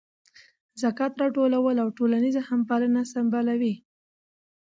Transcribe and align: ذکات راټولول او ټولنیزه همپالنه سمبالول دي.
ذکات 0.83 1.13
راټولول 1.21 1.75
او 1.83 1.87
ټولنیزه 1.97 2.41
همپالنه 2.49 3.01
سمبالول 3.13 3.57
دي. 3.63 3.73